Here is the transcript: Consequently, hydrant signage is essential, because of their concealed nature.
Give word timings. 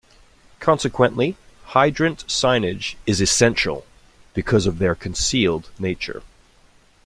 Consequently, 0.59 1.37
hydrant 1.63 2.25
signage 2.25 2.95
is 3.05 3.21
essential, 3.21 3.85
because 4.33 4.65
of 4.65 4.79
their 4.79 4.95
concealed 4.95 5.69
nature. 5.77 6.23